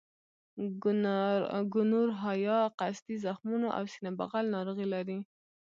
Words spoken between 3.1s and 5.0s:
زخمونو او سینه بغل ناروغۍ